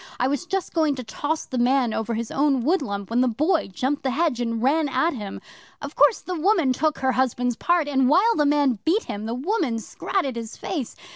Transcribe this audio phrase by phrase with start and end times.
[0.19, 3.67] I was just going to toss the man over his own woodlump when the Boy
[3.67, 5.39] jumped the hedge and ran at him.
[5.79, 9.35] Of course the woman took her husband's part, and while the man beat him, the
[9.35, 10.95] woman scratted his face.